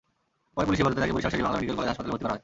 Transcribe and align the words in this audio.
পরে 0.55 0.65
পুলিশি 0.67 0.81
হেফাজতে 0.81 1.01
তাকে 1.03 1.13
বরিশাল 1.15 1.31
শের-ই-বাংলা 1.33 1.57
মেডিকেল 1.57 1.75
কলেজ 1.77 1.89
হাসপাতালে 1.89 2.11
ভর্তি 2.13 2.23
করা 2.25 2.33
হয়। 2.33 2.39